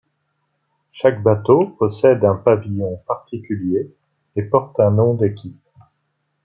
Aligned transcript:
Chaque 0.91 1.21
bateau 1.21 1.75
possède 1.77 2.25
un 2.25 2.33
pavillon 2.33 3.03
particulier 3.05 3.93
et 4.35 4.41
porte 4.41 4.79
un 4.79 4.89
nom 4.89 5.13
d'équipe. 5.13 5.61